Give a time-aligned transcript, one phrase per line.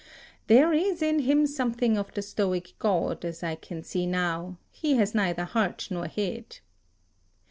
[0.47, 4.95] There is in him something of the Stoic god, as I can see now: he
[4.95, 6.57] has neither heart nor head.